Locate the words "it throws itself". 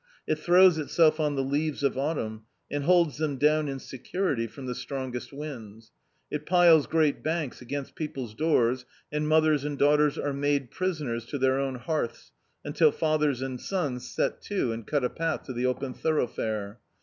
0.25-1.19